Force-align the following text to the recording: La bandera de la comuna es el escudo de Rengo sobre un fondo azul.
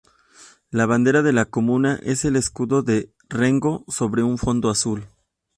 La 0.71 0.87
bandera 0.87 1.21
de 1.21 1.31
la 1.31 1.45
comuna 1.45 1.99
es 2.01 2.25
el 2.25 2.35
escudo 2.35 2.81
de 2.81 3.13
Rengo 3.29 3.85
sobre 3.87 4.23
un 4.23 4.39
fondo 4.39 4.71
azul. 4.71 5.07